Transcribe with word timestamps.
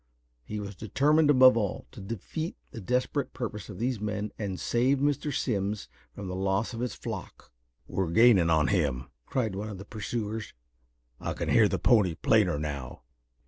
He 0.43 0.59
was 0.59 0.75
determined 0.75 1.29
above 1.29 1.55
all, 1.55 1.85
to 1.91 2.01
defeat 2.01 2.55
the 2.71 2.81
desperate 2.81 3.33
purpose 3.33 3.69
of 3.69 3.77
these 3.77 3.99
men 3.99 4.31
and 4.39 4.59
save 4.59 4.97
Mr. 4.97 5.31
Simms 5.31 5.89
from 6.15 6.27
the 6.27 6.33
loss 6.33 6.73
of 6.73 6.79
his 6.79 6.95
flock. 6.95 7.51
"We're 7.87 8.09
gaining 8.09 8.49
on 8.49 8.69
him!" 8.69 9.11
cried 9.27 9.53
one 9.55 9.69
of 9.69 9.77
the 9.77 9.85
pursuers. 9.85 10.55
"I 11.19 11.33
can 11.33 11.49
hear 11.49 11.67
the 11.67 11.77
pony 11.77 12.15
plainer 12.15 12.57
now." 12.57 13.03